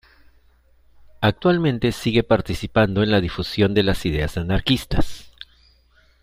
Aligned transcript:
Actualmente 1.21 1.91
sigue 1.91 2.23
participando 2.23 3.03
en 3.03 3.11
la 3.11 3.21
difusión 3.21 3.75
de 3.75 3.83
las 3.83 4.03
ideas 4.07 4.35
anarquistas. 4.35 5.31